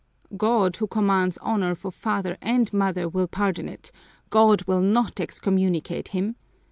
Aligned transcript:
"God, 0.35 0.77
who 0.77 0.87
commands 0.87 1.37
honor 1.43 1.75
for 1.75 1.91
father 1.91 2.35
and 2.41 2.73
mother, 2.73 3.07
will 3.07 3.27
pardon 3.27 3.69
it, 3.69 3.91
God 4.31 4.63
will 4.63 4.81
not 4.81 5.19
excommunicate 5.19 6.07
him! 6.07 6.37